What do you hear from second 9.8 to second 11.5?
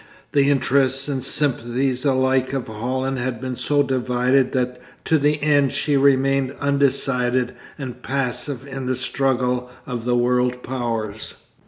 of the world powers.